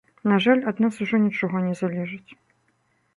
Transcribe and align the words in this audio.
На 0.29 0.37
жаль, 0.45 0.61
ад 0.71 0.79
нас 0.83 0.95
ужо 1.05 1.19
нічога 1.27 1.57
не 1.67 1.75
залежыць. 1.83 2.31